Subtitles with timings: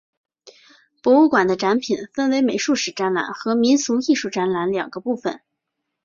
[1.03, 5.41] 博物馆的展品分为美术史展览和民俗艺术展览两个部分。